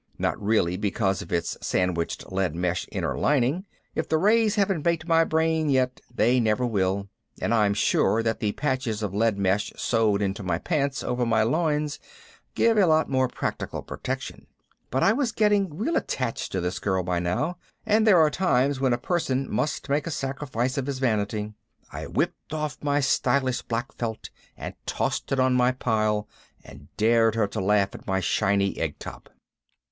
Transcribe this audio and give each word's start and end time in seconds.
Not 0.17 0.41
really 0.41 0.77
because 0.77 1.21
of 1.21 1.31
its 1.31 1.55
sandwiched 1.61 2.31
lead 2.31 2.55
mesh 2.55 2.87
inner 2.91 3.15
lining 3.19 3.65
if 3.93 4.09
the 4.09 4.17
rays 4.17 4.55
haven't 4.55 4.81
baked 4.81 5.07
my 5.07 5.23
brain 5.23 5.69
yet 5.69 6.01
they 6.11 6.39
never 6.39 6.65
will 6.65 7.07
and 7.39 7.53
I'm 7.53 7.75
sure 7.75 8.23
that 8.23 8.39
the 8.39 8.53
patches 8.53 9.03
of 9.03 9.13
lead 9.13 9.37
mesh 9.37 9.71
sewed 9.75 10.23
into 10.23 10.41
my 10.41 10.57
pants 10.57 11.03
over 11.03 11.23
my 11.23 11.43
loins 11.43 11.99
give 12.55 12.79
a 12.79 12.87
lot 12.87 13.11
more 13.11 13.27
practical 13.27 13.83
protection. 13.83 14.47
But 14.89 15.03
I 15.03 15.13
was 15.13 15.31
getting 15.31 15.77
real 15.77 15.95
attracted 15.95 16.49
to 16.53 16.61
this 16.61 16.79
girl 16.79 17.03
by 17.03 17.19
now 17.19 17.57
and 17.85 18.07
there 18.07 18.17
are 18.17 18.31
times 18.31 18.79
when 18.79 18.93
a 18.93 18.97
person 18.97 19.47
must 19.53 19.87
make 19.87 20.07
a 20.07 20.09
sacrifice 20.09 20.79
of 20.79 20.87
his 20.87 20.97
vanity. 20.97 21.53
I 21.91 22.07
whipped 22.07 22.55
off 22.55 22.79
my 22.81 23.01
stylish 23.01 23.61
black 23.61 23.93
felt 23.93 24.31
and 24.57 24.73
tossed 24.87 25.31
it 25.31 25.39
on 25.39 25.53
my 25.53 25.71
pile 25.71 26.27
and 26.63 26.87
dared 26.97 27.35
her 27.35 27.45
to 27.49 27.61
laugh 27.61 27.93
at 27.93 28.07
my 28.07 28.19
shiny 28.19 28.79
egg 28.79 28.97
top. 28.97 29.29